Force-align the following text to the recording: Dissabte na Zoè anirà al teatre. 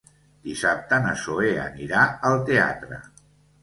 Dissabte 0.47 0.99
na 1.05 1.13
Zoè 1.25 1.53
anirà 1.69 2.09
al 2.35 2.43
teatre. 2.53 3.05